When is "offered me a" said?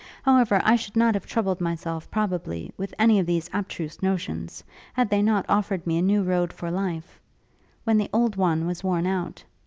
5.47-6.01